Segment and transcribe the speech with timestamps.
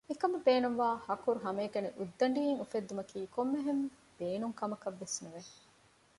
[0.09, 3.83] މިކަމަށް ބޭނުންވާ ހަކުރު ހަމައެކަނި އުއްދަޑީން އުފެއްދުމަކީ ކޮންމެހެން
[4.17, 5.41] ބޭނުން ކަމަކަށްވެސް ނުވެ